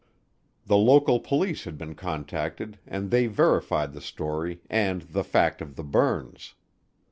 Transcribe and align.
The 0.65 0.77
local 0.77 1.19
police 1.19 1.65
had 1.65 1.77
been 1.77 1.93
contacted 1.93 2.79
and 2.87 3.11
they 3.11 3.27
verified 3.27 3.93
the 3.93 4.01
story 4.01 4.61
and 4.67 5.03
the 5.03 5.23
fact 5.23 5.61
of 5.61 5.75
the 5.75 5.83
burns. 5.83 6.55